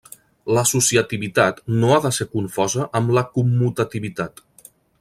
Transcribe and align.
L'associativitat 0.57 1.59
no 1.83 1.91
ha 1.95 1.99
de 2.05 2.11
ser 2.19 2.27
confosa 2.31 2.89
amb 3.01 3.13
la 3.19 3.25
commutativitat. 3.37 4.43